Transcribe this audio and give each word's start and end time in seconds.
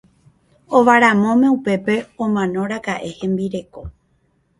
Ovaramóme 0.77 1.47
upépe 1.57 1.95
omanoraka'e 2.25 3.09
hembireko. 3.19 3.81